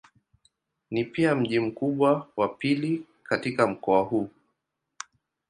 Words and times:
Ni 0.91 1.05
pia 1.05 1.35
mji 1.35 1.59
mkubwa 1.59 2.27
wa 2.37 2.47
pili 2.49 3.05
katika 3.23 3.67
mkoa 3.67 4.01
huu. 4.01 4.29